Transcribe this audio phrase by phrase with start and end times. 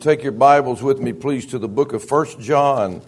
[0.00, 3.02] Take your Bibles with me, please, to the book of First John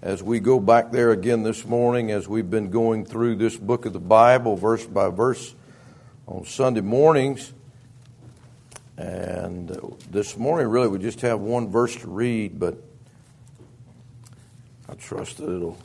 [0.00, 3.86] as we go back there again this morning, as we've been going through this book
[3.86, 5.56] of the Bible, verse by verse,
[6.28, 7.52] on Sunday mornings.
[8.96, 9.68] And
[10.12, 12.80] this morning, really, we just have one verse to read, but
[14.88, 15.76] I trust that it'll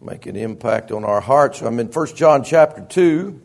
[0.00, 1.60] make an impact on our hearts.
[1.60, 3.42] I'm in First John chapter 2.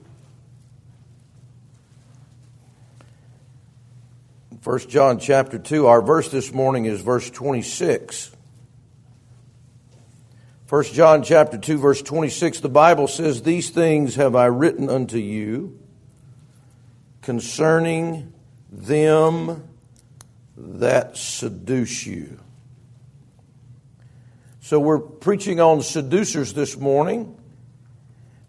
[4.65, 8.35] 1 John chapter 2, our verse this morning is verse 26.
[10.67, 15.19] 1 John chapter 2 verse 26 the Bible says these things have I written unto
[15.19, 15.77] you
[17.21, 18.33] concerning
[18.71, 19.69] them
[20.57, 22.39] that seduce you.
[24.61, 27.37] So we're preaching on seducers this morning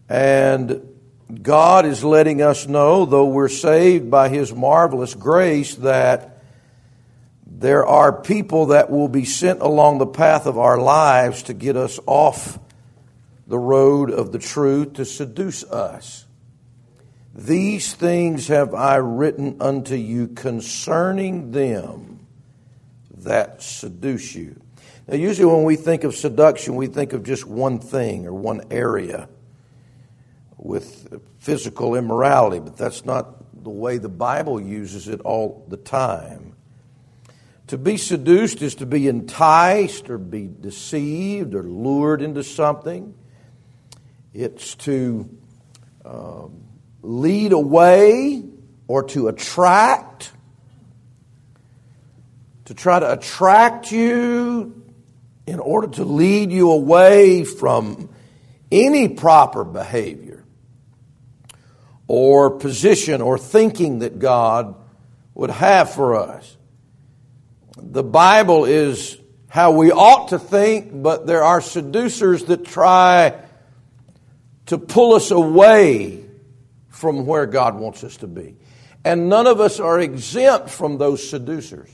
[0.09, 0.96] and
[1.43, 6.43] God is letting us know, though we're saved by His marvelous grace, that
[7.45, 11.77] there are people that will be sent along the path of our lives to get
[11.77, 12.59] us off
[13.49, 16.27] the road of the truth, to seduce us.
[17.35, 22.27] These things have I written unto you concerning them
[23.19, 24.61] that seduce you.
[25.09, 28.63] Now, usually when we think of seduction, we think of just one thing or one
[28.71, 29.29] area
[30.67, 36.55] with physical immorality, but that's not the way the Bible uses it all the time.
[37.69, 43.15] To be seduced is to be enticed or be deceived or lured into something.
[44.33, 45.29] It's to
[46.05, 46.63] um,
[47.03, 48.45] lead away
[48.87, 50.33] or to attract,
[52.67, 54.85] to try to attract you
[55.47, 58.11] in order to lead you away from
[58.71, 60.26] any proper behavior
[62.09, 64.75] or position or thinking that God
[65.35, 66.57] would have for us.
[67.77, 69.19] The Bible is
[69.49, 73.35] how we ought to think, but there are seducers that try
[74.67, 76.25] to pull us away
[76.89, 78.57] from where God wants us to be.
[79.05, 81.89] And none of us are exempt from those seducers.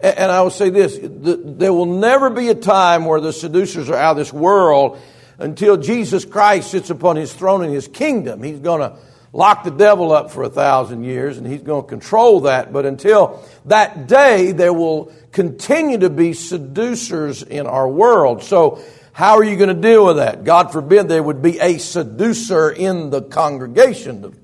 [0.00, 3.96] And I will say this there will never be a time where the seducers are
[3.96, 4.98] out of this world
[5.38, 8.42] until Jesus Christ sits upon his throne in his kingdom.
[8.42, 8.98] He's going to
[9.32, 12.72] lock the devil up for a thousand years and he's going to control that.
[12.72, 18.42] But until that day, there will continue to be seducers in our world.
[18.42, 18.82] So,
[19.12, 20.44] how are you going to deal with that?
[20.44, 24.36] God forbid there would be a seducer in the congregation.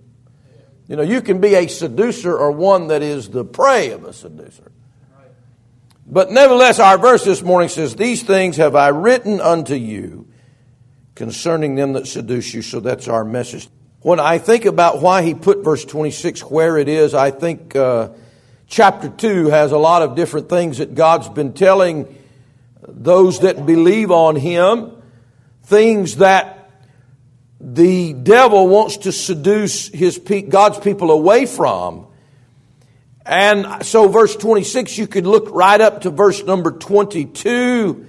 [0.89, 4.13] You know, you can be a seducer or one that is the prey of a
[4.13, 4.71] seducer.
[6.07, 10.29] But nevertheless, our verse this morning says, These things have I written unto you
[11.15, 12.63] concerning them that seduce you.
[12.63, 13.69] So that's our message
[14.01, 18.11] when I think about why he put verse 26 where it is, I think uh,
[18.69, 22.15] chapter 2 has a lot of different things that God's been telling
[22.87, 24.93] those that believe on him,
[25.65, 26.71] things that
[27.61, 32.07] the devil wants to seduce his God's people away from.
[33.25, 38.07] And so verse 26, you could look right up to verse number 22.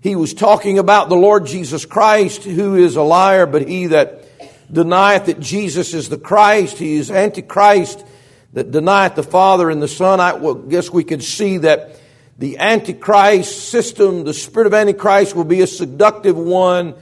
[0.00, 4.25] He was talking about the Lord Jesus Christ, who is a liar, but he that
[4.70, 6.78] denieth that Jesus is the Christ.
[6.78, 8.04] He is Antichrist
[8.52, 10.20] that denieth the Father and the Son.
[10.20, 10.38] I
[10.68, 12.00] guess we could see that
[12.38, 16.94] the Antichrist system, the spirit of Antichrist, will be a seductive one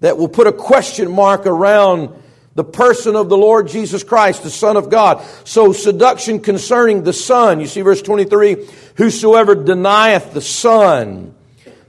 [0.00, 2.14] that will put a question mark around
[2.54, 5.24] the person of the Lord Jesus Christ, the Son of God.
[5.44, 7.60] So seduction concerning the Son.
[7.60, 8.66] You see verse 23,
[8.96, 11.34] whosoever denieth the Son,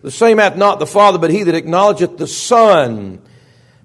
[0.02, 3.20] the same hath not the Father, but he that acknowledgeth the Son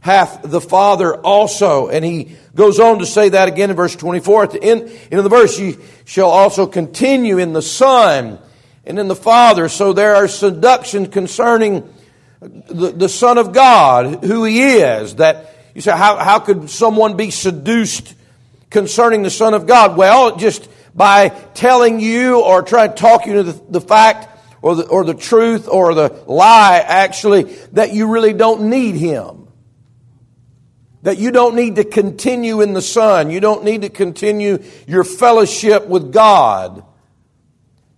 [0.05, 1.89] hath the Father also.
[1.89, 4.43] And he goes on to say that again in verse 24.
[4.43, 8.39] At the end, end of the verse, ye shall also continue in the Son
[8.85, 9.67] and in the Father.
[9.71, 11.91] So there are seduction concerning
[12.43, 15.15] the, the Son of God, who he is.
[15.15, 18.15] That you say, how, how could someone be seduced
[18.69, 19.97] concerning the Son of God?
[19.97, 24.29] Well, just by telling you or trying to talk you to the, the fact
[24.61, 29.44] or the, or the truth or the lie, actually, that you really don't need him
[31.05, 33.31] that you don't need to continue in the Son.
[33.31, 36.85] You don't need to continue your fellowship with God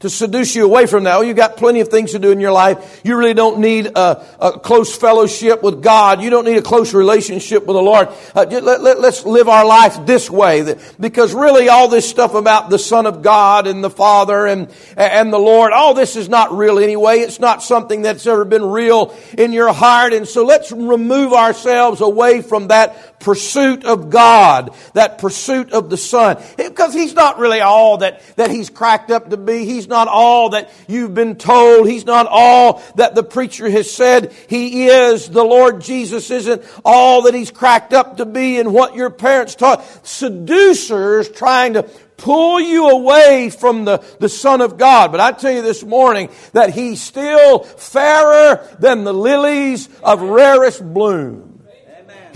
[0.00, 1.16] to seduce you away from that.
[1.16, 3.00] Oh, you've got plenty of things to do in your life.
[3.02, 6.20] You really don't need a, a close fellowship with God.
[6.20, 8.08] You don't need a close relationship with the Lord.
[8.34, 10.76] Uh, let, let, let's live our life this way.
[11.00, 15.32] Because really all this stuff about the Son of God and the Father and, and
[15.32, 17.20] the Lord, all this is not real anyway.
[17.20, 20.12] It's not something that's ever been real in your heart.
[20.12, 25.96] And so let's remove ourselves away from that pursuit of God, that pursuit of the
[25.96, 26.42] Son.
[26.56, 29.64] Because He's not really all that, that He's cracked up to be.
[29.64, 31.88] He's not all that you've been told.
[31.88, 34.32] He's not all that the preacher has said.
[34.48, 35.28] He is.
[35.28, 39.54] The Lord Jesus isn't all that He's cracked up to be and what your parents
[39.54, 39.84] taught.
[40.06, 41.82] Seducers trying to
[42.16, 45.12] pull you away from the, the Son of God.
[45.12, 50.82] But I tell you this morning that He's still fairer than the lilies of rarest
[50.82, 51.55] bloom.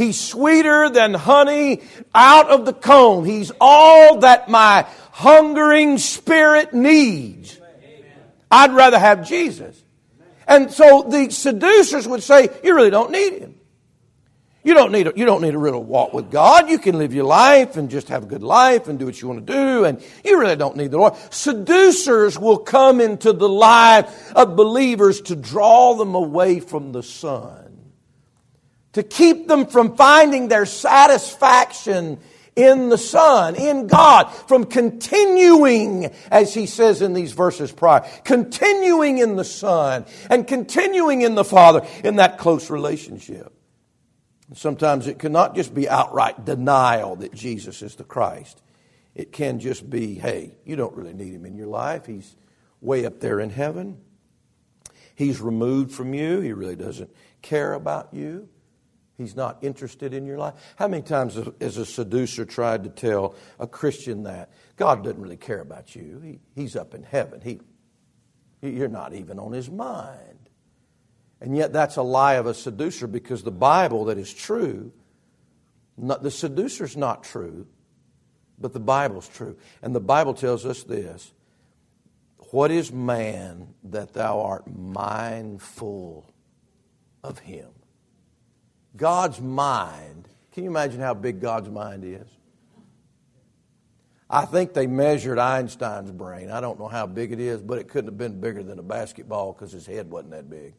[0.01, 1.83] He's sweeter than honey
[2.15, 3.27] out of the comb.
[3.27, 7.61] He's all that my hungering spirit needs.
[8.51, 9.85] I'd rather have Jesus.
[10.49, 13.57] And so the seducers would say, You really don't need him.
[14.65, 16.71] You don't need a, you don't need a real walk with God.
[16.71, 19.29] You can live your life and just have a good life and do what you
[19.29, 21.15] want to do, and you really don't need the Lord.
[21.29, 27.70] Seducers will come into the life of believers to draw them away from the Son
[28.93, 32.19] to keep them from finding their satisfaction
[32.57, 39.19] in the Son, in God, from continuing, as he says in these verses prior, continuing
[39.19, 43.53] in the Son and continuing in the Father in that close relationship.
[44.55, 48.61] Sometimes it cannot just be outright denial that Jesus is the Christ.
[49.15, 52.07] It can just be, hey, you don't really need him in your life.
[52.07, 52.37] He's
[52.81, 54.01] way up there in heaven.
[55.15, 56.41] He's removed from you.
[56.41, 57.11] He really doesn't
[57.43, 58.49] care about you.
[59.21, 60.55] He's not interested in your life.
[60.77, 64.51] How many times has a seducer tried to tell a Christian that?
[64.77, 66.23] God doesn't really care about you.
[66.25, 67.43] He, he's up in heaven.
[67.43, 67.61] He,
[68.63, 70.49] you're not even on his mind.
[71.39, 74.91] And yet, that's a lie of a seducer because the Bible that is true,
[75.99, 77.67] not, the seducer's not true,
[78.59, 79.59] but the Bible's true.
[79.83, 81.31] And the Bible tells us this
[82.53, 86.33] What is man that thou art mindful
[87.23, 87.69] of him?
[88.97, 92.27] God's mind, can you imagine how big God's mind is?
[94.29, 96.51] I think they measured Einstein's brain.
[96.51, 98.83] I don't know how big it is, but it couldn't have been bigger than a
[98.83, 100.75] basketball because his head wasn't that big.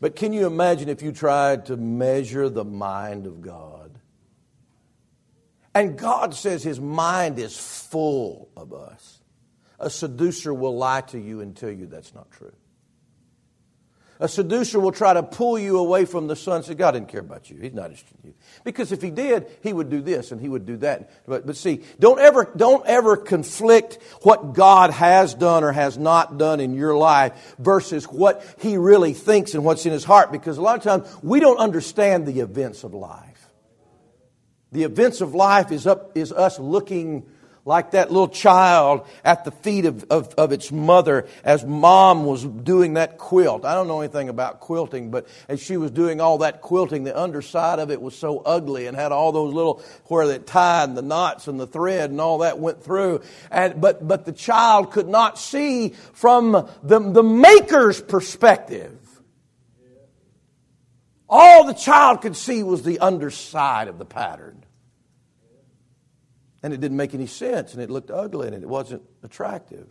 [0.00, 3.98] But can you imagine if you tried to measure the mind of God?
[5.74, 9.20] And God says his mind is full of us.
[9.78, 12.52] A seducer will lie to you and tell you that's not true.
[14.20, 16.62] A seducer will try to pull you away from the Son.
[16.62, 17.58] Say, God didn't care about you.
[17.58, 18.34] He's not interested in you.
[18.64, 21.10] Because if he did, he would do this and he would do that.
[21.26, 26.36] But, but see, don't ever, don't ever conflict what God has done or has not
[26.36, 30.30] done in your life versus what he really thinks and what's in his heart.
[30.30, 33.48] Because a lot of times we don't understand the events of life.
[34.70, 37.26] The events of life is up, is us looking
[37.70, 42.44] like that little child at the feet of, of, of, its mother as mom was
[42.44, 43.64] doing that quilt.
[43.64, 47.16] I don't know anything about quilting, but as she was doing all that quilting, the
[47.16, 51.02] underside of it was so ugly and had all those little where it tied the
[51.02, 53.22] knots and the thread and all that went through.
[53.52, 58.98] And, but, but the child could not see from the, the maker's perspective.
[61.28, 64.59] All the child could see was the underside of the pattern.
[66.62, 69.86] And it didn't make any sense, and it looked ugly, and it wasn't attractive.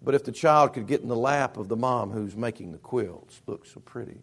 [0.00, 2.78] But if the child could get in the lap of the mom who's making the
[2.78, 4.20] quilts, looks so pretty.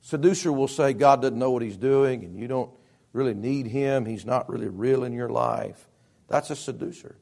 [0.00, 2.70] Seducer will say God doesn't know what he's doing, and you don't
[3.12, 4.04] really need him.
[4.04, 5.88] He's not really real in your life.
[6.28, 7.16] That's a seducer.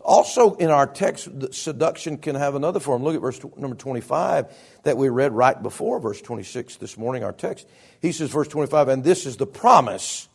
[0.00, 3.02] Also, in our text, seduction can have another form.
[3.02, 4.46] Look at verse number 25
[4.84, 7.68] that we read right before verse 26 this morning, our text.
[8.00, 10.28] He says, verse 25, and this is the promise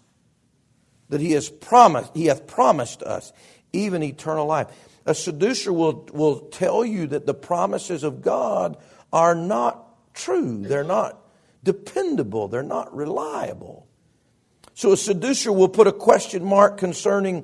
[1.13, 3.31] that he has promised, he hath promised us,
[3.71, 4.67] even eternal life.
[5.05, 8.77] A seducer will, will tell you that the promises of God
[9.11, 10.63] are not true.
[10.63, 11.19] They're not
[11.63, 12.47] dependable.
[12.47, 13.85] They're not reliable.
[14.73, 17.43] So a seducer will put a question mark concerning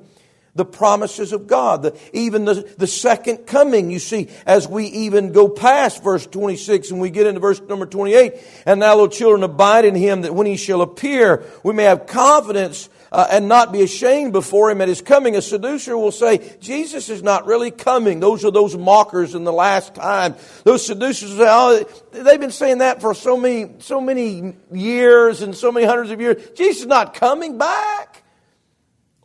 [0.54, 3.90] the promises of God, the, even the, the second coming.
[3.90, 7.86] You see, as we even go past verse 26 and we get into verse number
[7.86, 8.34] 28,
[8.66, 12.06] and now, little children, abide in him that when he shall appear, we may have
[12.06, 15.36] confidence uh, and not be ashamed before him at his coming.
[15.36, 18.20] A seducer will say, Jesus is not really coming.
[18.20, 20.36] Those are those mockers in the last time.
[20.64, 25.54] Those seducers say, oh, they've been saying that for so many, so many years and
[25.54, 26.50] so many hundreds of years.
[26.56, 28.09] Jesus is not coming back.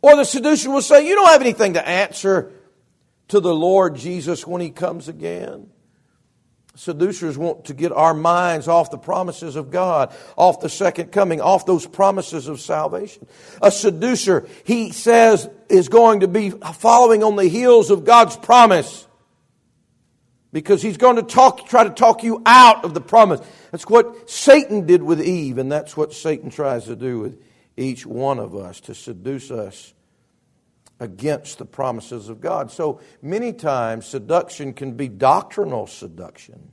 [0.06, 2.52] Or the seducer will say, you don't have anything to answer
[3.26, 5.68] to the Lord Jesus when he comes again.
[6.76, 11.40] Seducers want to get our minds off the promises of God, off the second coming,
[11.40, 13.26] off those promises of salvation.
[13.60, 19.08] A seducer, he says, is going to be following on the heels of God's promise
[20.52, 23.40] because he's going to talk, try to talk you out of the promise.
[23.72, 27.42] That's what Satan did with Eve, and that's what Satan tries to do with
[27.76, 29.94] each one of us to seduce us
[30.98, 32.70] against the promises of God.
[32.70, 36.70] So many times, seduction can be doctrinal seduction.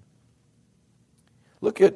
[1.61, 1.95] Look at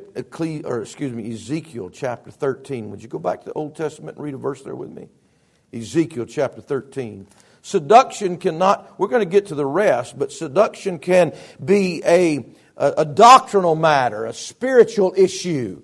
[0.66, 2.90] or excuse me, Ezekiel chapter 13.
[2.92, 5.10] Would you go back to the Old Testament and read a verse there with me?
[5.74, 7.28] Ezekiel chapter 13.
[7.62, 12.46] Seduction cannot, we're going to get to the rest, but seduction can be a,
[12.78, 15.82] a, a doctrinal matter, a spiritual issue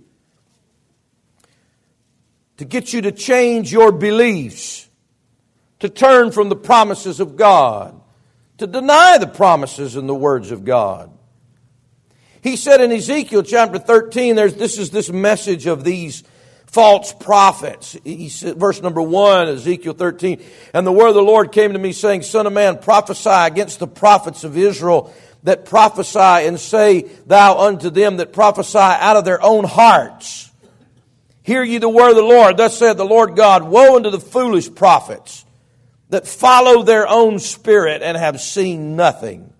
[2.55, 4.82] to get you to change your beliefs,
[5.83, 7.99] to turn from the promises of God,
[8.57, 11.11] to deny the promises and the words of God.
[12.41, 16.23] He said in Ezekiel chapter 13, there's, this is this message of these
[16.67, 17.97] false prophets.
[18.05, 20.41] He said, verse number one, Ezekiel 13,
[20.73, 23.79] and the word of the Lord came to me saying, Son of man, prophesy against
[23.79, 25.13] the prophets of Israel
[25.43, 30.49] that prophesy and say thou unto them that prophesy out of their own hearts.
[31.41, 32.55] Hear ye the word of the Lord.
[32.55, 35.42] Thus saith the Lord God, Woe unto the foolish prophets
[36.09, 39.53] that follow their own spirit and have seen nothing.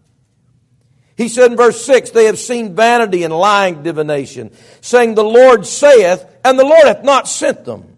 [1.16, 5.66] He said in verse 6, They have seen vanity and lying divination, saying, The Lord
[5.66, 7.98] saith, and the Lord hath not sent them.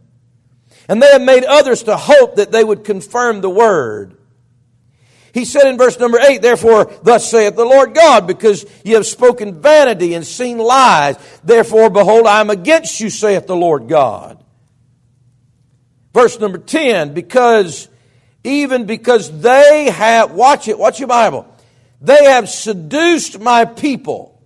[0.88, 4.18] And they have made others to hope that they would confirm the word.
[5.34, 9.06] He said in verse number 8, Therefore, thus saith the Lord God, because ye have
[9.06, 11.18] spoken vanity and seen lies.
[11.44, 14.42] Therefore, behold, I am against you, saith the Lord God.
[16.14, 17.90] Verse number 10, because,
[18.46, 21.48] even because they have, watch it, watch your Bible.
[22.00, 24.40] They have seduced my people.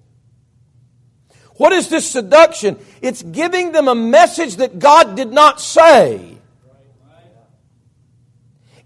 [1.58, 2.79] What is this seduction?
[3.01, 6.38] It's giving them a message that God did not say.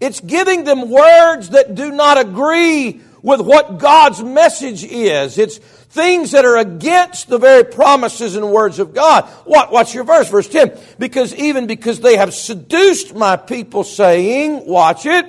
[0.00, 5.38] It's giving them words that do not agree with what God's message is.
[5.38, 9.24] It's things that are against the very promises and words of God.
[9.46, 9.72] What?
[9.72, 10.28] What's your verse?
[10.28, 10.78] Verse 10.
[10.98, 15.24] Because even because they have seduced my people saying, watch it,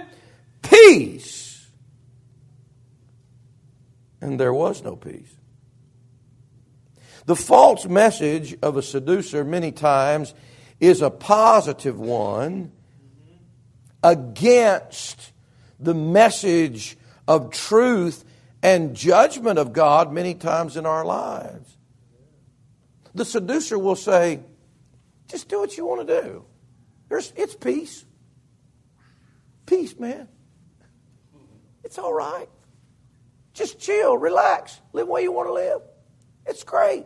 [0.62, 1.66] peace.
[4.20, 5.34] And there was no peace.
[7.28, 10.34] The false message of a seducer many times
[10.82, 12.74] is a positive one
[14.04, 15.32] against
[15.80, 16.98] the message
[17.28, 18.24] of truth
[18.62, 21.78] and judgment of God many times in our lives.
[23.14, 24.42] The seducer will say,
[25.28, 26.46] just do what you want to do.
[27.10, 28.06] There's, it's peace.
[29.66, 30.28] Peace, man.
[31.84, 32.50] It's all right.
[33.54, 35.82] Just chill, relax, live the way you want to live.
[36.46, 37.06] It's great.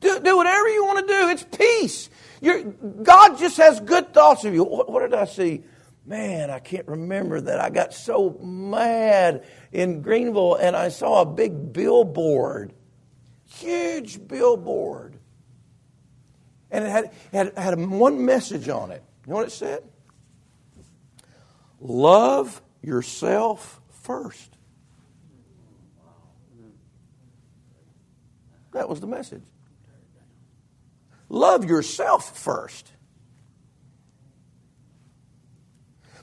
[0.00, 1.28] Do, do whatever you want to do.
[1.28, 2.08] It's peace.
[2.40, 4.64] You're, God just has good thoughts of you.
[4.64, 5.62] What, what did I see?
[6.08, 7.60] Man, I can't remember that.
[7.60, 12.72] I got so mad in Greenville and I saw a big billboard,
[13.44, 15.18] huge billboard.
[16.70, 19.02] And it had, had, had one message on it.
[19.26, 19.82] You know what it said?
[21.78, 24.56] Love yourself first.
[28.72, 29.44] That was the message.
[31.28, 32.92] Love yourself first.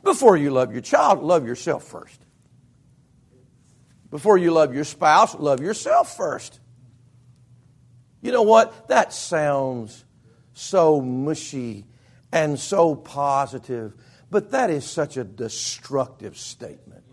[0.05, 2.21] Before you love your child, love yourself first.
[4.11, 6.59] Before you love your spouse, love yourself first.
[8.21, 8.87] You know what?
[8.87, 10.05] That sounds
[10.53, 11.85] so mushy
[12.31, 13.95] and so positive,
[14.29, 17.03] but that is such a destructive statement.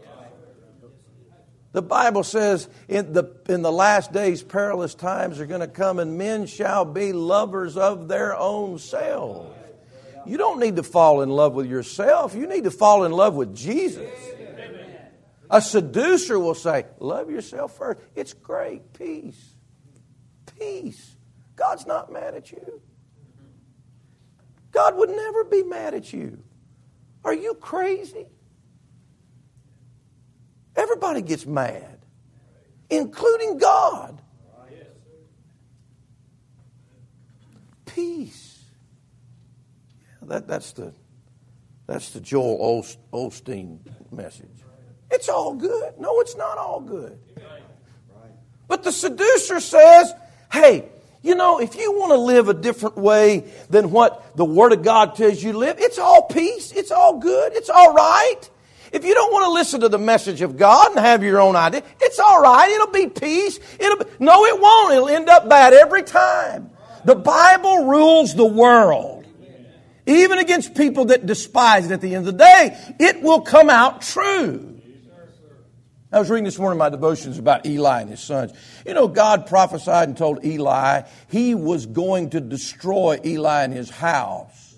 [1.73, 5.99] The Bible says in the, in the last days, perilous times are going to come,
[5.99, 9.62] and men shall be lovers of their own selves.
[10.27, 13.35] You don't need to fall in love with yourself, you need to fall in love
[13.35, 14.11] with Jesus.
[15.51, 18.01] A seducer will say, Love yourself first.
[18.15, 18.95] It's great.
[18.95, 19.55] Peace.
[20.59, 21.17] Peace.
[21.57, 22.81] God's not mad at you.
[24.73, 26.43] God would never be mad at you.
[27.23, 28.27] Are you crazy?
[30.75, 31.99] Everybody gets mad,
[32.89, 34.21] including God.
[37.85, 38.52] Peace.
[40.27, 40.93] That, that's, the,
[41.87, 43.79] that's the Joel Osteen
[44.11, 44.49] message.
[45.11, 45.95] It's all good.
[45.99, 47.19] No, it's not all good.
[48.69, 50.13] But the seducer says,
[50.51, 50.89] hey,
[51.23, 54.83] you know, if you want to live a different way than what the Word of
[54.83, 56.73] God tells you to live, it's all peace.
[56.73, 57.53] It's all good.
[57.53, 58.41] It's all right.
[58.91, 61.57] If you don't want to listen to the message of God and have your own
[61.57, 62.71] idea, it's all right.
[62.71, 63.59] It'll be peace.
[63.79, 64.95] It'll be, no, it won't.
[64.95, 66.71] It'll end up bad every time.
[67.05, 69.22] The Bible rules the world.
[70.07, 73.71] Even against people that despise it at the end of the day, it will come
[73.71, 74.81] out true.
[76.13, 78.53] I was reading this morning my devotions about Eli and his sons.
[78.85, 83.89] You know, God prophesied and told Eli he was going to destroy Eli and his
[83.89, 84.77] house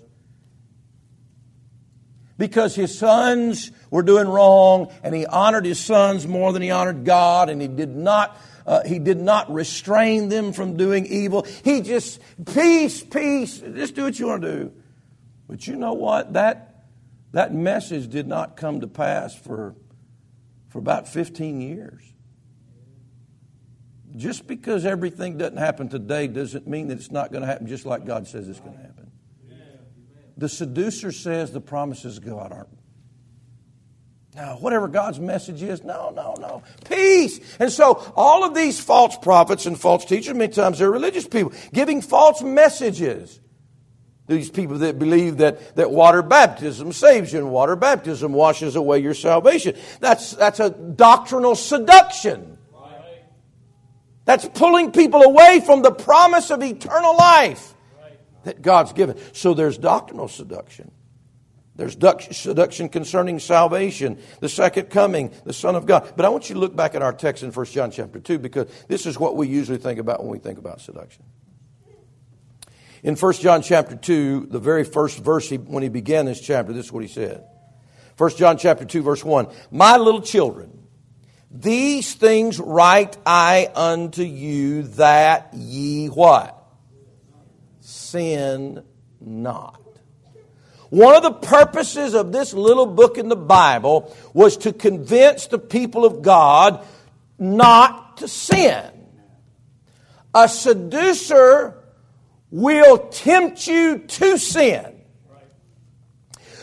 [2.37, 7.03] because his sons were doing wrong and he honored his sons more than he honored
[7.03, 11.45] God and he did not uh, he did not restrain them from doing evil.
[11.63, 12.19] He just
[12.51, 14.73] peace, peace, just do what you want to do.
[15.47, 16.33] But you know what?
[16.33, 16.85] That
[17.31, 19.75] that message did not come to pass for
[20.69, 22.01] for about 15 years.
[24.15, 27.85] Just because everything doesn't happen today doesn't mean that it's not going to happen just
[27.85, 29.11] like God says it's going to happen.
[30.37, 32.69] The seducer says the promises of God aren't.
[34.35, 36.63] No, whatever God's message is, no, no, no.
[36.89, 37.39] Peace.
[37.57, 41.53] And so all of these false prophets and false teachers, many times they're religious people,
[41.71, 43.39] giving false messages.
[44.27, 48.99] These people that believe that, that water baptism saves you and water baptism washes away
[48.99, 49.75] your salvation.
[49.99, 52.57] That's, that's a doctrinal seduction.
[54.25, 57.75] That's pulling people away from the promise of eternal life
[58.43, 59.17] that God's given.
[59.33, 60.91] So there's doctrinal seduction.
[61.75, 61.97] There's
[62.31, 66.13] seduction concerning salvation, the second coming, the Son of God.
[66.15, 68.39] But I want you to look back at our text in 1 John chapter 2
[68.39, 71.23] because this is what we usually think about when we think about seduction.
[73.05, 76.73] In 1 John chapter 2, the very first verse, he, when he began this chapter,
[76.73, 77.45] this is what he said.
[78.17, 79.47] 1 John chapter 2, verse 1.
[79.69, 80.87] My little children,
[81.51, 86.63] these things write I unto you that ye what?
[87.81, 88.83] sin
[89.21, 89.79] not.
[90.89, 95.59] One of the purposes of this little book in the Bible was to convince the
[95.59, 96.83] people of God
[97.37, 98.89] not to sin.
[100.33, 101.84] A seducer
[102.51, 104.95] will tempt you to sin.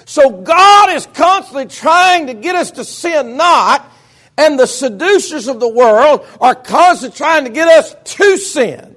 [0.05, 3.91] So God is constantly trying to get us to sin not,
[4.37, 8.97] and the seducers of the world are constantly trying to get us to sin.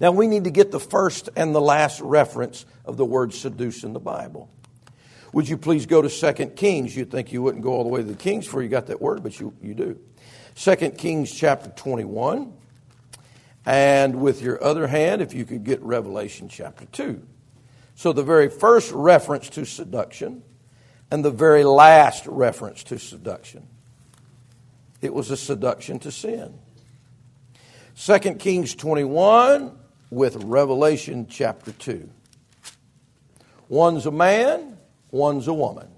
[0.00, 3.82] Now, we need to get the first and the last reference of the word seduce
[3.82, 4.48] in the Bible.
[5.32, 6.96] Would you please go to 2 Kings?
[6.96, 9.00] You'd think you wouldn't go all the way to the Kings before you got that
[9.00, 9.98] word, but you, you do.
[10.54, 12.52] 2 Kings chapter 21.
[13.68, 17.22] And with your other hand, if you could get Revelation chapter 2.
[17.96, 20.42] So, the very first reference to seduction
[21.10, 23.66] and the very last reference to seduction.
[25.02, 26.58] It was a seduction to sin.
[27.98, 29.76] 2 Kings 21
[30.08, 32.08] with Revelation chapter 2.
[33.68, 34.78] One's a man,
[35.10, 35.88] one's a woman.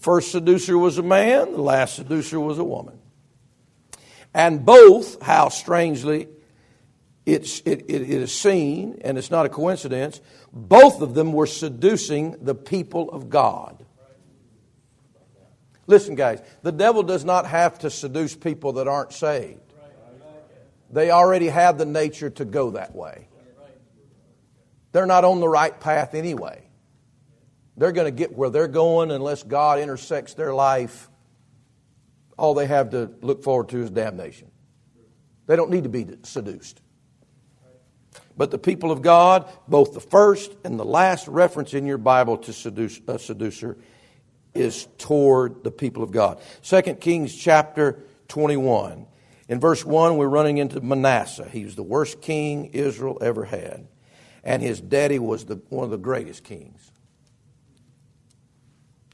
[0.00, 2.97] First seducer was a man, the last seducer was a woman.
[4.38, 6.28] And both, how strangely
[7.26, 10.20] it's, it, it, it is seen, and it's not a coincidence,
[10.52, 13.84] both of them were seducing the people of God.
[15.88, 19.58] Listen, guys, the devil does not have to seduce people that aren't saved.
[20.88, 23.26] They already have the nature to go that way.
[24.92, 26.62] They're not on the right path anyway.
[27.76, 31.07] They're going to get where they're going unless God intersects their life.
[32.38, 34.50] All they have to look forward to is damnation.
[35.46, 36.80] They don't need to be seduced.
[38.36, 42.38] But the people of God, both the first and the last reference in your Bible
[42.38, 43.76] to seduce, a seducer
[44.54, 46.40] is toward the people of God.
[46.62, 49.06] 2 Kings chapter 21.
[49.48, 51.48] In verse 1, we're running into Manasseh.
[51.48, 53.88] He was the worst king Israel ever had.
[54.44, 56.92] And his daddy was the, one of the greatest kings.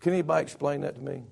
[0.00, 1.22] Can anybody explain that to me?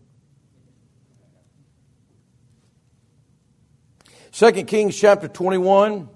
[4.33, 6.09] 2 Kings chapter 21,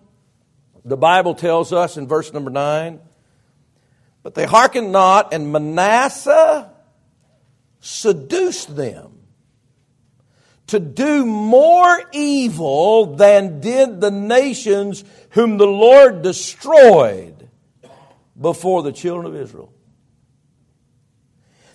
[0.87, 2.99] the Bible tells us in verse number 9,
[4.23, 6.71] but they hearkened not, and Manasseh
[7.81, 9.19] seduced them
[10.69, 17.51] to do more evil than did the nations whom the Lord destroyed
[18.41, 19.73] before the children of Israel.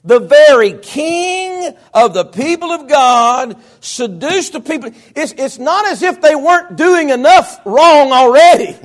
[0.04, 4.92] The very king of the people of God seduced the people.
[5.16, 8.78] It's, it's not as if they weren't doing enough wrong already.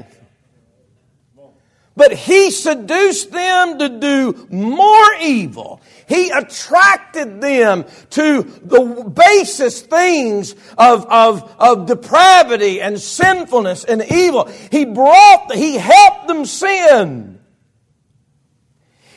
[1.97, 5.81] But he seduced them to do more evil.
[6.07, 14.45] He attracted them to the basest things of, of, of depravity and sinfulness and evil.
[14.71, 17.36] He brought, he helped them sin.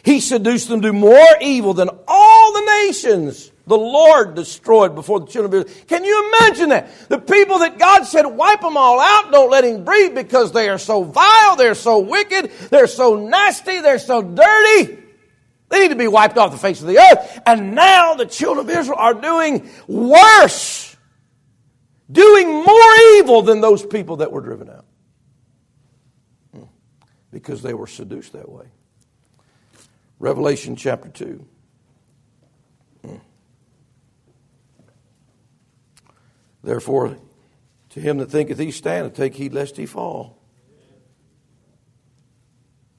[0.10, 5.20] He seduced them to do more evil than all the nations the Lord destroyed before
[5.20, 5.86] the children of Israel.
[5.86, 6.90] Can you imagine that?
[7.10, 10.68] The people that God said, wipe them all out, don't let him breathe because they
[10.68, 14.98] are so vile, they're so wicked, they're so nasty, they're so dirty.
[15.70, 17.42] They need to be wiped off the face of the earth.
[17.46, 20.98] And now the children of Israel are doing worse,
[22.12, 24.86] doing more evil than those people that were driven out.
[26.52, 26.64] Hmm.
[27.30, 28.72] Because they were seduced that way.
[30.20, 31.46] Revelation chapter 2.
[36.62, 37.18] Therefore,
[37.92, 40.38] to him that thinketh he standeth, take heed lest he fall.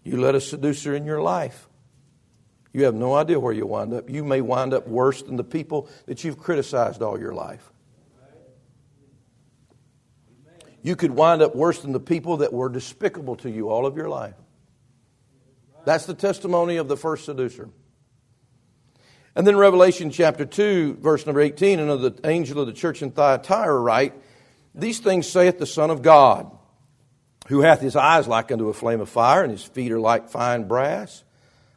[0.02, 1.68] You let a seducer in your life.
[2.72, 4.08] You have no idea where you'll wind up.
[4.08, 7.70] You may wind up worse than the people that you've criticized all your life.
[10.82, 13.96] You could wind up worse than the people that were despicable to you all of
[13.96, 14.34] your life.
[15.84, 17.70] That's the testimony of the first seducer.
[19.36, 23.00] And then Revelation chapter 2, verse number 18, and of the angel of the church
[23.00, 24.14] in Thyatira write,
[24.74, 26.50] These things saith the Son of God,
[27.48, 30.28] who hath his eyes like unto a flame of fire, and his feet are like
[30.28, 31.22] fine brass.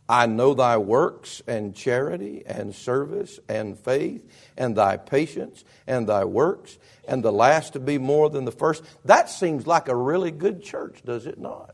[0.10, 6.26] I know thy works and charity and service and faith and thy patience and thy
[6.26, 8.84] works, and the last to be more than the first.
[9.06, 11.73] That seems like a really good church, does it not?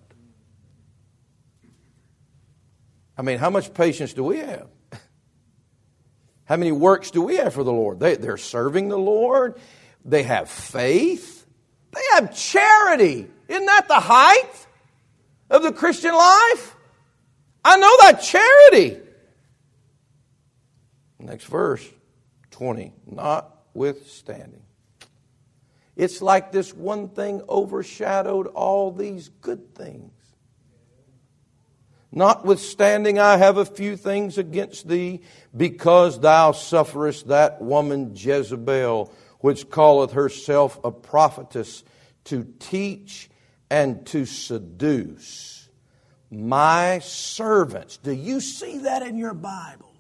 [3.20, 4.68] I mean, how much patience do we have?
[6.46, 8.00] How many works do we have for the Lord?
[8.00, 9.60] They, they're serving the Lord,
[10.06, 11.46] they have faith,
[11.92, 13.28] they have charity.
[13.50, 14.68] Isn't that the height
[15.50, 16.78] of the Christian life?
[17.66, 19.02] I know that charity.
[21.20, 21.86] Next verse
[22.52, 22.94] 20.
[23.06, 24.62] Notwithstanding.
[25.98, 30.14] It's like this one thing overshadowed all these good things.
[32.12, 35.22] Notwithstanding, I have a few things against thee,
[35.56, 41.84] because thou sufferest that woman Jezebel, which calleth herself a prophetess,
[42.26, 43.30] to teach
[43.70, 45.70] and to seduce
[46.32, 47.98] my servants.
[47.98, 49.94] Do you see that in your Bible?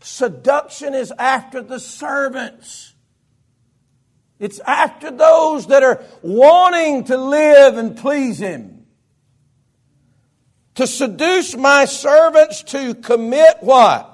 [0.00, 2.94] Seduction is after the servants.
[4.38, 8.79] It's after those that are wanting to live and please Him
[10.80, 14.06] to seduce my servants to commit what?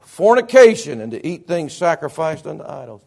[0.00, 3.02] Fornication and to eat things sacrificed unto idols.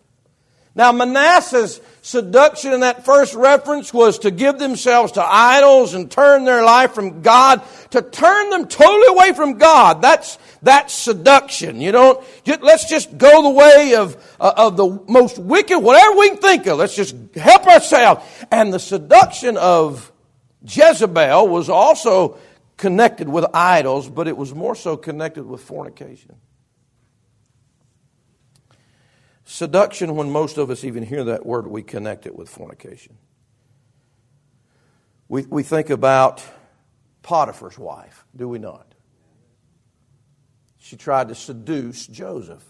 [0.75, 6.45] Now, Manasseh's seduction in that first reference was to give themselves to idols and turn
[6.45, 10.03] their life from God, to turn them totally away from God.
[10.03, 11.81] That's, that's seduction.
[11.81, 12.23] You don't,
[12.61, 16.67] let's just go the way of, uh, of the most wicked, whatever we can think
[16.67, 16.77] of.
[16.77, 18.23] Let's just help ourselves.
[18.51, 20.11] And the seduction of
[20.63, 22.37] Jezebel was also
[22.77, 26.35] connected with idols, but it was more so connected with fornication.
[29.45, 33.17] Seduction, when most of us even hear that word, we connect it with fornication.
[35.27, 36.43] We, we think about
[37.23, 38.93] Potiphar's wife, do we not?
[40.79, 42.63] She tried to seduce Joseph.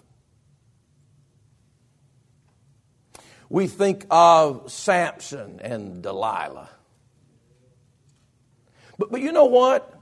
[3.50, 6.70] We think of Samson and Delilah.
[8.98, 10.00] But, but you know what?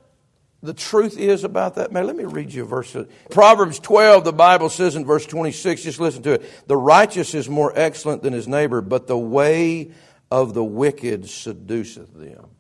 [0.64, 2.06] The truth is about that, man.
[2.06, 2.96] Let me read you a verse.
[3.32, 6.68] Proverbs 12, the Bible says in verse 26, just listen to it.
[6.68, 9.92] The righteous is more excellent than his neighbor, but the way
[10.30, 12.52] of the wicked seduceth them.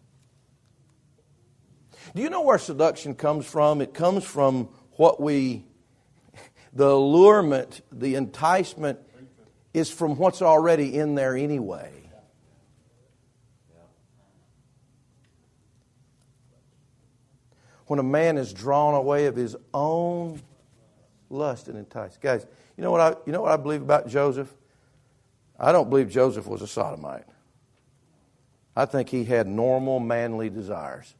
[2.15, 3.81] Do you know where seduction comes from?
[3.81, 5.63] It comes from what we,
[6.73, 8.99] the allurement, the enticement
[9.73, 12.00] is from what's already in there anyway.
[17.91, 20.41] When a man is drawn away of his own
[21.29, 22.21] lust and enticed.
[22.21, 24.49] Guys, you know what I, you know what I believe about Joseph?
[25.59, 27.25] I don't believe Joseph was a sodomite.
[28.77, 31.13] I think he had normal manly desires.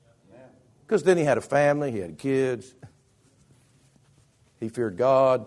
[0.88, 2.74] Because then he had a family, he had kids,
[4.62, 5.46] he feared God.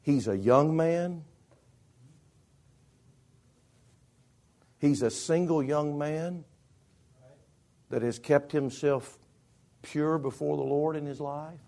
[0.00, 1.22] He's a young man.
[4.78, 6.46] He's a single young man
[7.94, 9.16] that has kept himself
[9.82, 11.60] pure before the Lord in his life?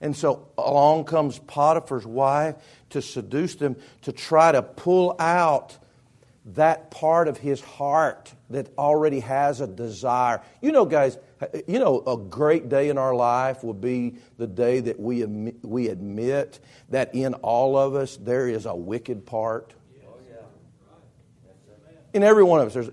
[0.00, 2.56] And so along comes Potiphar's wife
[2.88, 5.76] to seduce them, to try to pull out
[6.54, 10.40] that part of his heart that already has a desire.
[10.62, 11.18] You know, guys,
[11.66, 15.88] you know, a great day in our life will be the day that we, we
[15.88, 19.74] admit that in all of us there is a wicked part.
[20.02, 20.14] Oh,
[22.14, 22.90] in every one of us, there's,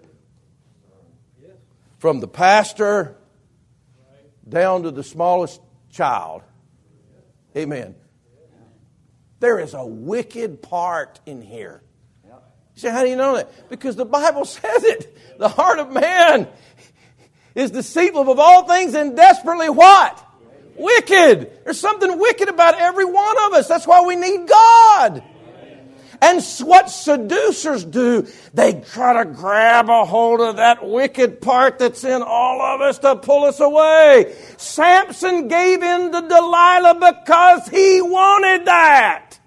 [1.98, 3.18] from the pastor
[4.48, 6.44] down to the smallest child.
[7.56, 7.96] Amen.
[9.40, 11.82] There is a wicked part in here.
[12.26, 13.70] You say, how do you know that?
[13.70, 15.40] Because the Bible says it.
[15.40, 16.48] The heart of man
[17.56, 20.24] is deceitful of all things and desperately what?
[20.76, 21.64] Wicked.
[21.64, 23.68] There's something wicked about every one of us.
[23.68, 25.24] That's why we need God.
[26.22, 32.04] And what seducers do, they try to grab a hold of that wicked part that's
[32.04, 34.36] in all of us to pull us away.
[34.58, 39.40] Samson gave in to Delilah because he wanted that.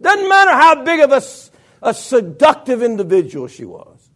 [0.00, 1.22] Doesn't matter how big of a,
[1.82, 4.10] a seductive individual she was.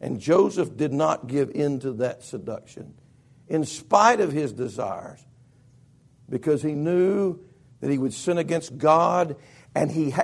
[0.00, 2.94] And Joseph did not give in to that seduction
[3.46, 5.20] in spite of his desires
[6.28, 7.38] because he knew
[7.80, 9.36] that he would sin against God
[9.74, 10.21] and he had.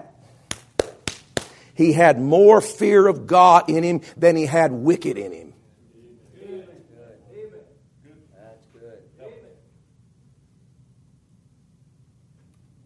[1.79, 5.55] He had more fear of God in him than he had wicked in him.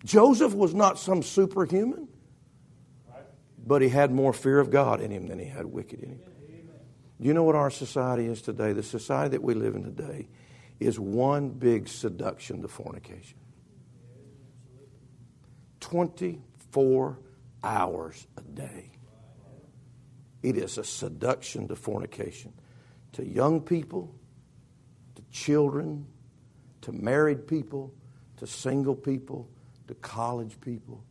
[0.04, 2.06] Joseph was not some superhuman,
[3.66, 6.20] but he had more fear of God in him than he had wicked in him.
[7.18, 8.74] Do you know what our society is today?
[8.74, 10.28] The society that we live in today
[10.80, 13.38] is one big seduction to fornication.
[15.80, 17.18] 24
[17.62, 18.90] hours a day.
[20.42, 22.52] It is a seduction to fornication.
[23.12, 24.14] To young people,
[25.14, 26.06] to children,
[26.82, 27.94] to married people,
[28.38, 29.48] to single people,
[29.86, 31.04] to college people.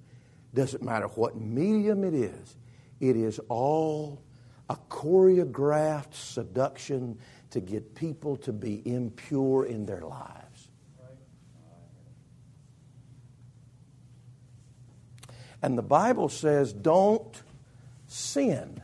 [0.53, 2.57] Doesn't matter what medium it is,
[2.99, 4.21] it is all
[4.69, 7.17] a choreographed seduction
[7.49, 10.50] to get people to be impure in their lives.
[15.61, 17.41] And the Bible says, don't
[18.07, 18.81] sin.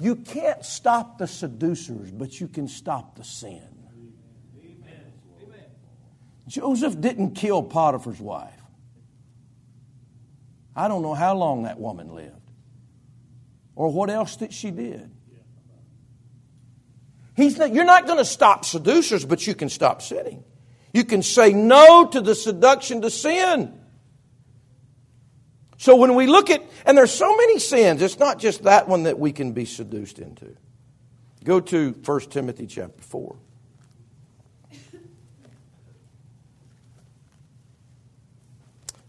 [0.00, 3.62] You can't stop the seducers, but you can stop the sin.
[6.46, 8.52] Joseph didn't kill Potiphar's wife.
[10.74, 12.34] I don't know how long that woman lived
[13.74, 15.10] or what else that she did.
[17.36, 20.42] He's not, you're not going to stop seducers, but you can stop sinning.
[20.92, 23.77] You can say no to the seduction to sin.
[25.78, 29.04] So when we look at, and there's so many sins, it's not just that one
[29.04, 30.56] that we can be seduced into.
[31.44, 33.36] Go to 1 Timothy chapter 4.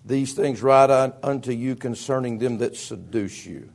[0.05, 0.89] These things write
[1.23, 3.69] unto you concerning them that seduce you.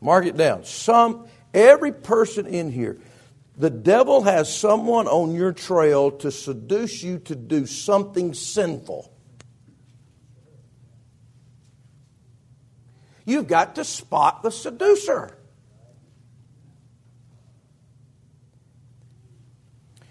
[0.00, 0.64] Mark it down.
[0.64, 2.98] Some, every person in here,
[3.56, 9.11] the devil has someone on your trail to seduce you to do something sinful.
[13.24, 15.36] You've got to spot the seducer.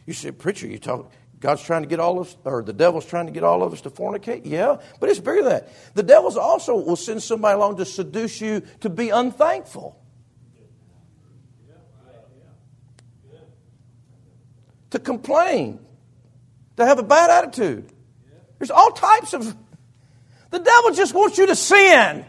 [0.06, 1.12] You say, preacher, you talk.
[1.40, 3.74] God's trying to get all of us, or the devil's trying to get all of
[3.74, 4.42] us to fornicate?
[4.46, 5.96] Yeah, but it's bigger than that.
[5.96, 9.98] The devil's also will send somebody along to seduce you to be unthankful.
[14.92, 15.80] To complain,
[16.78, 17.92] to have a bad attitude.
[18.60, 19.56] There's all types of.
[20.52, 22.26] The devil just wants you to sin.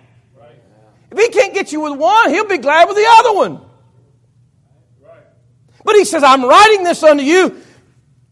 [1.12, 3.60] If he can't get you with one, he'll be glad with the other one.
[5.84, 7.60] But he says, I'm writing this unto you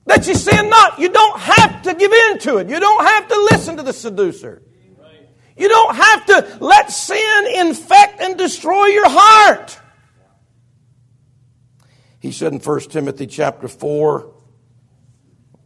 [0.06, 0.98] that you sin not.
[0.98, 2.68] You don't have to give in to it.
[2.68, 4.62] You don't have to listen to the seducer.
[5.56, 9.78] You don't have to let sin infect and destroy your heart.
[12.18, 14.32] He said in 1 Timothy chapter 4,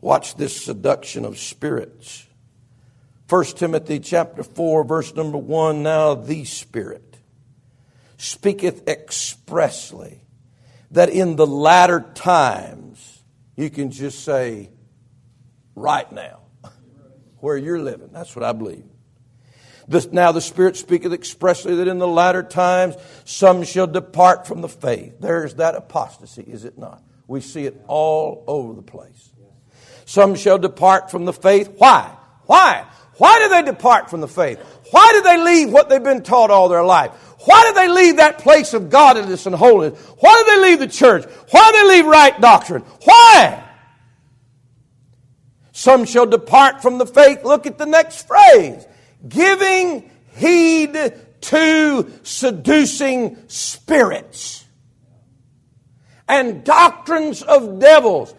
[0.01, 2.27] watch this seduction of spirits.
[3.29, 7.19] 1 Timothy chapter 4 verse number 1 now the spirit
[8.17, 10.21] speaketh expressly
[10.91, 13.23] that in the latter times
[13.57, 14.71] you can just say
[15.75, 16.41] right now
[17.39, 18.85] where you're living that's what I believe
[19.87, 24.61] this, now the Spirit speaketh expressly that in the latter times some shall depart from
[24.61, 25.15] the faith.
[25.21, 27.03] There's that apostasy, is it not?
[27.27, 29.31] We see it all over the place.
[30.07, 31.73] Some shall depart from the faith.
[31.77, 32.17] Why?
[32.47, 32.87] Why?
[33.19, 34.59] Why do they depart from the faith?
[34.91, 37.13] Why do they leave what they've been taught all their life?
[37.45, 39.99] Why do they leave that place of godliness and holiness?
[40.19, 41.25] Why do they leave the church?
[41.51, 42.83] Why do they leave right doctrine?
[43.05, 43.63] Why?
[45.73, 47.45] Some shall depart from the faith.
[47.45, 48.87] Look at the next phrase.
[49.29, 54.65] Giving heed to seducing spirits
[56.29, 58.35] and doctrines of devils.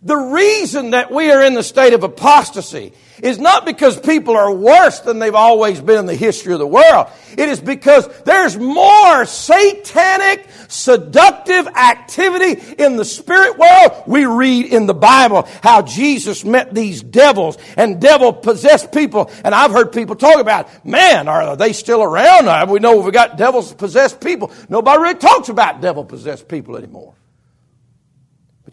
[0.00, 4.54] The reason that we are in the state of apostasy is not because people are
[4.54, 7.08] worse than they've always been in the history of the world.
[7.36, 14.04] It is because there's more satanic, seductive activity in the spirit world.
[14.06, 19.32] We read in the Bible how Jesus met these devils and devil possessed people.
[19.42, 22.70] And I've heard people talk about, man, are they still around?
[22.70, 24.52] We know we've got devils possessed people.
[24.68, 27.14] Nobody really talks about devil possessed people anymore.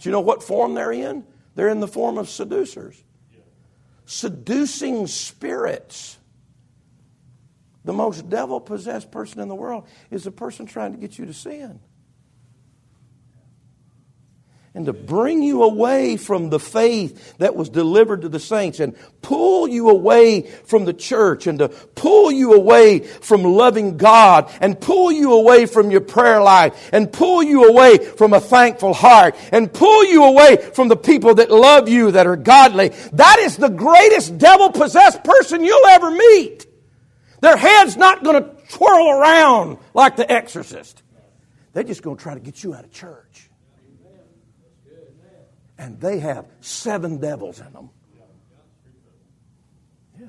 [0.06, 1.26] But you know what form they're in?
[1.56, 3.04] They're in the form of seducers.
[4.06, 6.20] seducing spirits.
[7.86, 11.26] The most devil possessed person in the world is the person trying to get you
[11.26, 11.80] to sin
[14.76, 18.94] and to bring you away from the faith that was delivered to the saints and
[19.22, 24.80] pull you away from the church and to pull you away from loving God and
[24.80, 29.36] pull you away from your prayer life and pull you away from a thankful heart
[29.54, 32.90] and pull you away from the people that love you that are godly.
[33.14, 36.68] That is the greatest devil possessed person you'll ever meet.
[37.40, 41.02] Their head's not going to twirl around like the exorcist.
[41.72, 43.50] They're just going to try to get you out of church
[45.78, 47.90] and they have seven devils in them.
[50.20, 50.28] Yeah.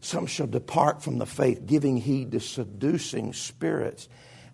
[0.00, 4.08] Some shall depart from the faith, giving heed to seducing spirits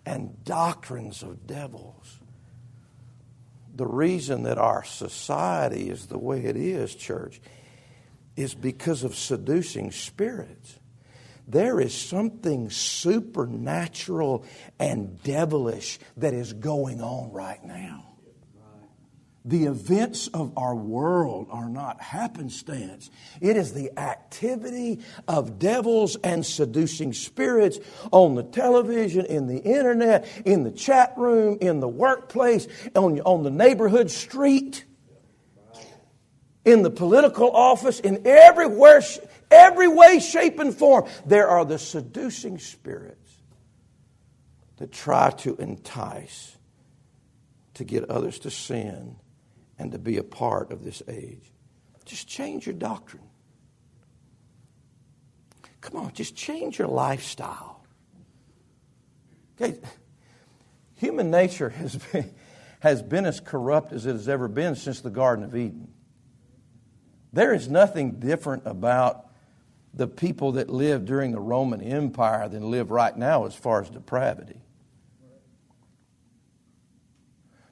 [0.05, 2.19] and doctrines of devils.
[3.75, 7.41] The reason that our society is the way it is, church,
[8.35, 10.79] is because of seducing spirits.
[11.47, 14.45] There is something supernatural
[14.79, 18.12] and devilish that is going on right now.
[19.45, 23.11] The events of our world are not happenstance.
[23.41, 27.77] It is the activity of devils and seducing spirits
[28.11, 33.43] on the television, in the internet, in the chat room, in the workplace, on, on
[33.43, 34.85] the neighborhood street,
[36.63, 39.01] in the political office, in everywhere,
[39.51, 41.05] every way, shape, and form.
[41.25, 43.19] There are the seducing spirits
[44.77, 46.55] that try to entice,
[47.73, 49.17] to get others to sin
[49.77, 51.51] and to be a part of this age.
[52.05, 53.23] Just change your doctrine.
[55.81, 57.83] Come on, just change your lifestyle.
[59.61, 59.79] Okay.
[60.95, 62.33] Human nature has been,
[62.79, 65.89] has been as corrupt as it has ever been since the Garden of Eden.
[67.33, 69.29] There is nothing different about
[69.93, 73.89] the people that lived during the Roman Empire than live right now as far as
[73.89, 74.62] depravity.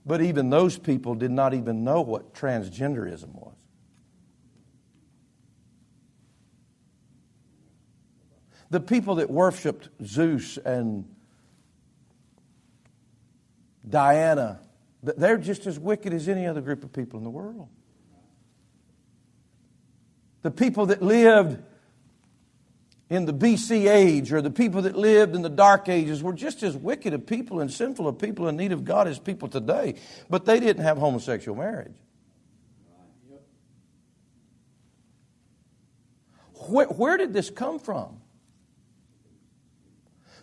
[0.05, 3.55] But even those people did not even know what transgenderism was.
[8.71, 11.05] The people that worshiped Zeus and
[13.87, 14.61] Diana,
[15.03, 17.67] they're just as wicked as any other group of people in the world.
[20.41, 21.61] The people that lived
[23.11, 26.63] in the BC age or the people that lived in the dark ages were just
[26.63, 29.95] as wicked of people and sinful of people in need of God as people today,
[30.29, 31.97] but they didn't have homosexual marriage.
[36.69, 38.21] Where, where did this come from?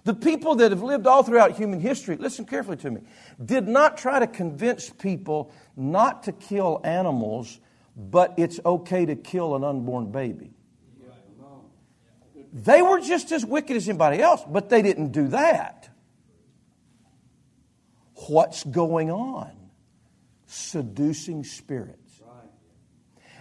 [0.04, 3.00] The people that have lived all throughout human history, listen carefully to me,
[3.42, 7.60] did not try to convince people not to kill animals,
[7.96, 10.57] but it's okay to kill an unborn baby.
[12.52, 15.88] They were just as wicked as anybody else, but they didn't do that.
[18.28, 19.52] What's going on?
[20.46, 21.97] Seducing spirits.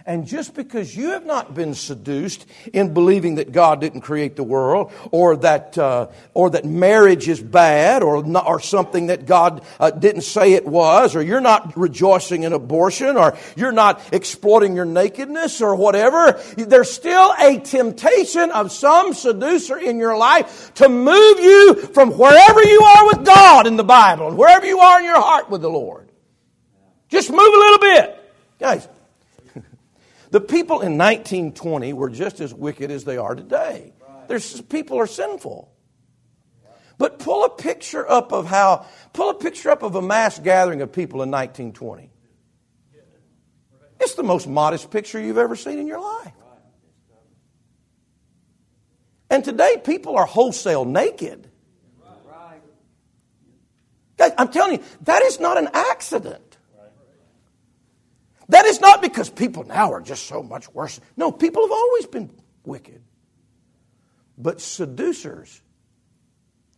[0.08, 4.42] And just because you have not been seduced in believing that God didn't create the
[4.42, 9.62] world, or that, uh, or that marriage is bad, or, not, or something that God
[9.78, 14.74] uh, didn't say it was, or you're not rejoicing in abortion, or you're not exploiting
[14.74, 20.88] your nakedness, or whatever, there's still a temptation of some seducer in your life to
[20.88, 25.00] move you from wherever you are with God in the Bible, and wherever you are
[25.00, 26.08] in your heart with the Lord.
[27.10, 28.14] Just move a little bit.
[28.58, 28.88] Guys,
[30.30, 33.92] the people in 1920 were just as wicked as they are today.
[34.28, 35.72] There's, people are sinful.
[36.98, 40.82] But pull a picture up of how, pull a picture up of a mass gathering
[40.82, 42.10] of people in 1920.
[44.00, 46.32] It's the most modest picture you've ever seen in your life.
[49.30, 51.50] And today, people are wholesale naked.
[54.18, 56.47] I'm telling you, that is not an accident.
[58.48, 61.00] That is not because people now are just so much worse.
[61.16, 62.30] No, people have always been
[62.64, 63.02] wicked.
[64.38, 65.60] But seducers,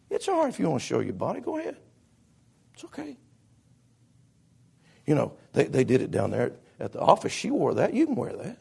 [0.08, 1.76] it's all right if you want to show your body, go ahead.
[2.74, 3.16] It's okay.
[5.06, 7.32] You know, they, they did it down there at the office.
[7.32, 7.94] She wore that.
[7.94, 8.58] You can wear that.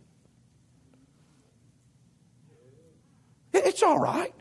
[3.54, 4.34] It's all right.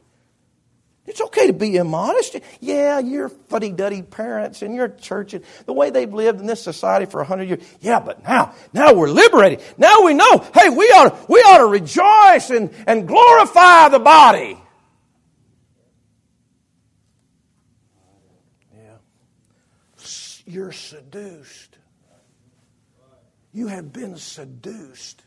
[1.09, 2.37] It's okay to be immodest.
[2.61, 6.63] Yeah, you're fuddy duddy parents and your church and the way they've lived in this
[6.63, 7.63] society for a hundred years.
[7.81, 9.63] Yeah, but now, now we're liberated.
[9.79, 13.99] Now we know, hey, we ought, to, we ought to rejoice and, and glorify the
[13.99, 14.61] body.
[18.77, 18.99] Yeah.
[20.45, 21.79] You're seduced.
[23.55, 25.23] You have been seduced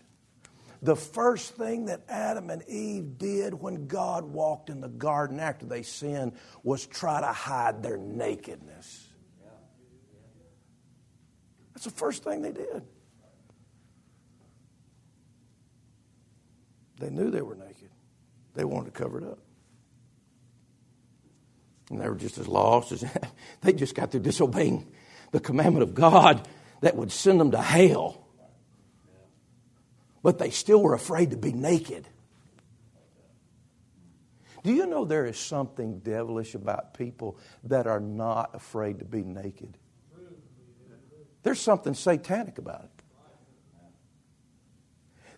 [0.84, 5.66] The first thing that Adam and Eve did when God walked in the garden after
[5.66, 9.08] they sinned was try to hide their nakedness.
[11.74, 12.84] That's the first thing they did.
[17.00, 17.90] They knew they were naked.
[18.54, 19.40] They wanted to cover it up.
[21.90, 23.04] And they were just as lost as
[23.62, 24.92] they just got through disobeying
[25.32, 26.48] the commandment of God
[26.82, 28.21] that would send them to hell.
[30.24, 32.08] But they still were afraid to be naked.
[34.64, 39.24] Do you know there is something devilish about people that are not afraid to be
[39.24, 39.78] naked?
[41.44, 43.04] There's something satanic about it.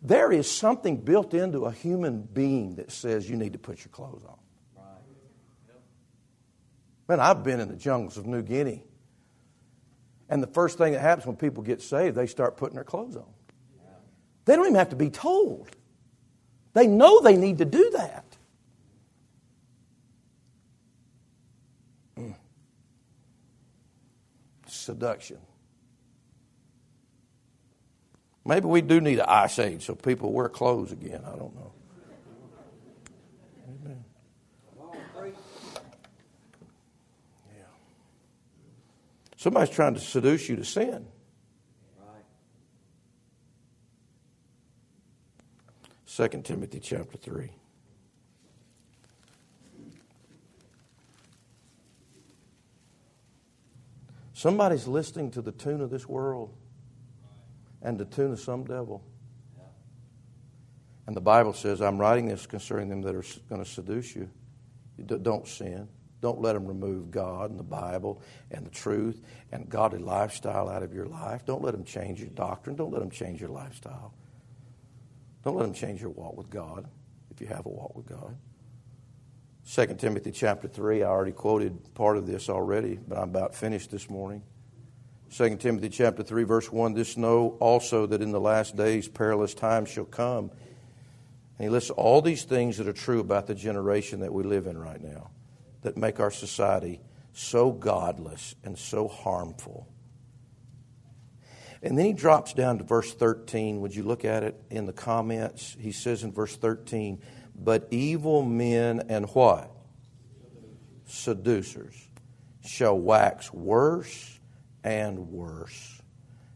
[0.02, 3.92] There is something built into a human being that says you need to put your
[3.92, 4.38] clothes on.
[7.08, 8.84] Man, I've been in the jungles of New Guinea.
[10.30, 13.16] And the first thing that happens when people get saved, they start putting their clothes
[13.16, 13.26] on.
[14.46, 15.70] They don't even have to be told.
[16.74, 18.26] They know they need to do that.
[22.18, 22.36] Mm.
[24.68, 25.38] Seduction.
[28.46, 31.22] Maybe we do need an ice age so people wear clothes again.
[31.26, 31.72] I don't know.
[39.38, 41.06] Somebody's trying to seduce you to sin.
[46.14, 47.50] Second Timothy chapter three.
[54.36, 56.54] Somebody's listening to the tune of this world
[57.82, 59.04] and the tune of some devil.
[61.08, 64.30] And the Bible says, I'm writing this concerning them that are going to seduce you.
[65.04, 65.88] Don't sin.
[66.22, 69.20] Don't let them remove God and the Bible and the truth
[69.52, 71.44] and godly lifestyle out of your life.
[71.44, 72.76] Don't let them change your doctrine.
[72.76, 74.14] Don't let them change your lifestyle.
[75.44, 76.88] Don't let them change your walk with God
[77.32, 78.38] if you have a walk with God.
[79.70, 83.92] 2 Timothy chapter 3, I already quoted part of this already, but I'm about finished
[83.92, 84.44] this morning.
[85.36, 89.56] 2 Timothy chapter 3 verse 1 this know also that in the last days perilous
[89.56, 90.52] times shall come.
[91.58, 94.68] And he lists all these things that are true about the generation that we live
[94.68, 95.32] in right now
[95.82, 97.02] that make our society
[97.34, 99.88] so godless and so harmful.
[101.84, 103.82] And then he drops down to verse 13.
[103.82, 105.76] Would you look at it in the comments?
[105.78, 107.22] He says in verse 13,
[107.54, 109.70] But evil men and what?
[111.06, 111.94] Seducers
[112.66, 114.40] shall wax worse
[114.82, 116.02] and worse,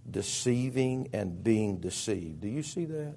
[0.10, 2.40] deceiving and being deceived.
[2.40, 3.16] Do you see that?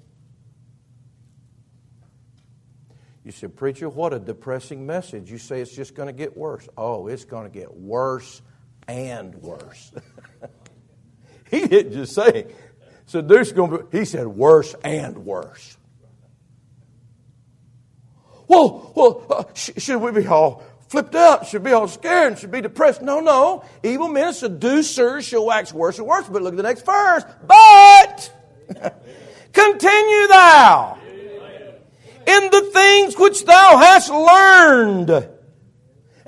[3.23, 5.31] You said, Preacher, what a depressing message.
[5.31, 6.67] You say it's just going to get worse.
[6.77, 8.41] Oh, it's going to get worse
[8.87, 9.93] and worse.
[11.59, 12.47] he didn't just say,
[13.05, 15.77] so there's going to be, he said worse and worse.
[18.47, 22.51] Well, well, uh, sh- should we be all flipped out, should be all scared, should
[22.51, 23.01] be depressed.
[23.01, 23.63] No, no.
[23.83, 26.27] Evil men, seducers shall wax worse and worse.
[26.27, 27.23] But look at the next verse.
[27.45, 28.33] But
[29.53, 30.97] continue thou
[32.25, 35.29] in the things which thou hast learned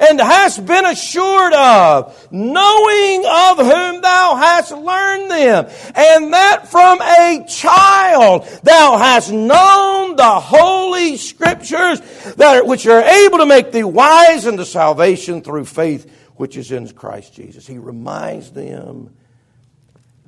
[0.10, 7.02] and hast been assured of, knowing of whom thou hast learned them, and that from
[7.02, 12.00] a child thou hast known the holy scriptures
[12.36, 16.90] that which are able to make thee wise unto salvation through faith which is in
[16.90, 17.68] Christ Jesus.
[17.68, 19.14] He reminds them,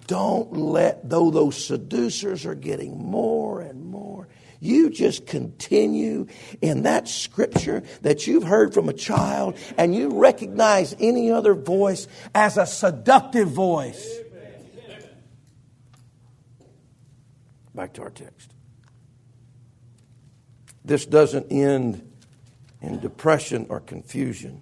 [0.07, 4.28] don't let, though those seducers are getting more and more,
[4.66, 6.28] you just continue
[6.61, 12.07] in that scripture that you've heard from a child and you recognize any other voice
[12.34, 14.20] as a seductive voice.
[17.74, 18.51] Back to our text.
[20.86, 22.09] This doesn't end
[22.82, 24.61] in depression or confusion,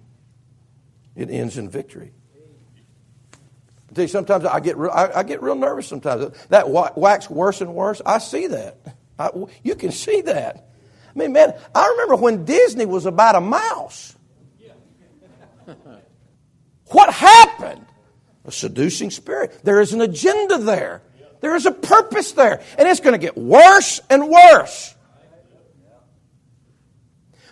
[1.14, 2.12] it ends in victory.
[3.90, 5.86] I tell you, sometimes I get real, I, I, get real nervous.
[5.86, 8.02] Sometimes that wax worse and worse.
[8.04, 8.93] I see that.
[9.18, 9.30] I,
[9.62, 10.68] you can see that.
[11.14, 14.16] I mean, man, I remember when Disney was about a mouse.
[16.86, 17.86] what happened?
[18.44, 19.60] A seducing spirit.
[19.62, 21.02] There is an agenda there.
[21.40, 22.62] There is a purpose there.
[22.78, 24.94] And it's going to get worse and worse.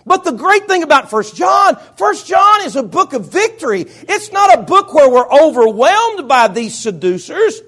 [0.04, 3.82] But the great thing about First John, First John is a book of victory.
[3.82, 7.60] It's not a book where we're overwhelmed by these seducers.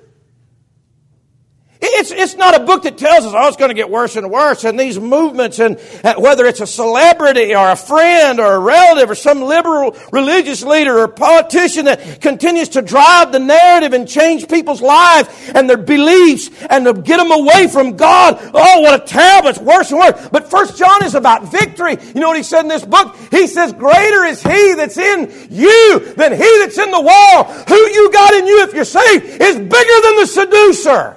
[1.87, 4.31] It's, it's not a book that tells us, oh, it's going to get worse and
[4.31, 4.65] worse.
[4.65, 9.11] And these movements, and uh, whether it's a celebrity or a friend or a relative
[9.11, 14.49] or some liberal religious leader or politician that continues to drive the narrative and change
[14.49, 18.39] people's lives and their beliefs and to get them away from God.
[18.55, 20.29] Oh, what a terrible, it's worse and worse.
[20.31, 21.97] But First John is about victory.
[22.15, 23.17] You know what he said in this book?
[23.31, 27.69] He says, greater is he that's in you than he that's in the world.
[27.69, 31.17] Who you got in you if you're saved is bigger than the seducer.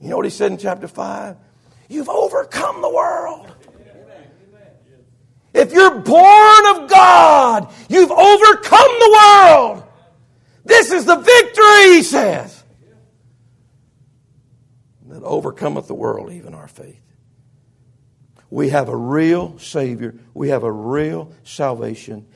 [0.00, 1.36] You know what he said in chapter 5?
[1.88, 3.52] You've overcome the world.
[5.54, 9.84] If you're born of God, you've overcome the world.
[10.64, 12.62] This is the victory, he says.
[15.06, 17.00] That overcometh the world, even our faith.
[18.50, 20.14] We have a real Savior.
[20.34, 22.26] We have a real salvation.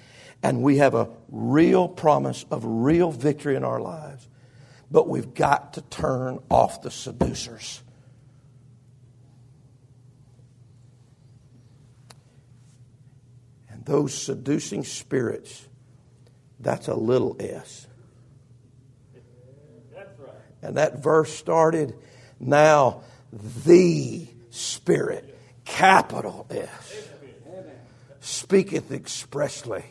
[0.43, 4.27] And we have a real promise of real victory in our lives.
[4.93, 7.83] But we've got to turn off the seducers.
[13.71, 15.67] And those seducing spirits,
[16.61, 17.87] that's a little s.
[19.95, 20.31] That's right.
[20.61, 21.95] And that verse started
[22.39, 23.03] now,
[23.65, 27.09] the Spirit, capital S,
[28.21, 29.85] speaketh expressly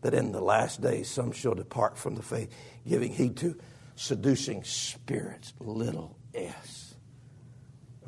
[0.00, 2.52] that in the last days some shall depart from the faith,
[2.88, 3.56] giving heed to
[3.98, 6.94] seducing spirits, little s.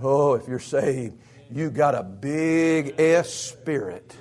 [0.01, 1.18] Oh, if you're saved,
[1.51, 4.16] you got a big S spirit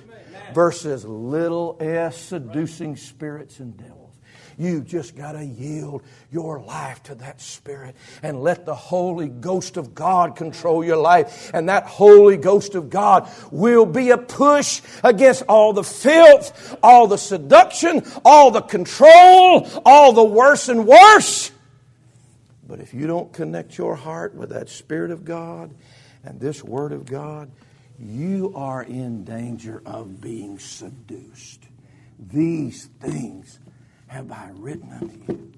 [0.52, 4.00] versus little s seducing spirits and devils.
[4.58, 9.78] You just got to yield your life to that Spirit and let the Holy Ghost
[9.78, 11.50] of God control your life.
[11.54, 17.06] And that Holy Ghost of God will be a push against all the filth, all
[17.06, 21.52] the seduction, all the control, all the worse and worse.
[22.70, 25.74] But if you don't connect your heart with that Spirit of God
[26.22, 27.50] and this Word of God,
[27.98, 31.64] you are in danger of being seduced.
[32.16, 33.58] These things
[34.06, 35.52] have I written unto you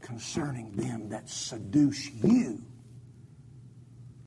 [0.00, 2.62] concerning them that seduce you